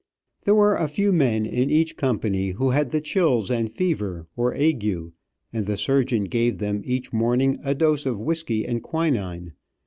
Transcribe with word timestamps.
There 0.45 0.55
were 0.55 0.77
a 0.77 0.87
few 0.87 1.13
men 1.13 1.45
in 1.45 1.69
each 1.69 1.95
company 1.95 2.49
who 2.49 2.71
had 2.71 2.89
the 2.89 3.01
chills 3.01 3.51
and 3.51 3.71
fever, 3.71 4.25
or 4.35 4.51
ague, 4.55 4.83
and 5.53 5.67
the 5.67 5.77
surgeon 5.77 6.23
gave 6.23 6.57
them 6.57 6.81
each 6.83 7.13
morning, 7.13 7.59
a 7.63 7.75
dose 7.75 8.07
of 8.07 8.17
whisky 8.19 8.65
and 8.65 8.81
quinine. 8.81 9.53